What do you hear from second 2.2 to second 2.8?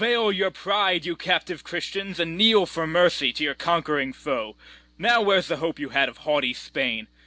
kneel